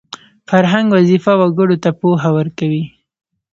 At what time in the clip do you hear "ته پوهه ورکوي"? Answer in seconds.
1.83-2.83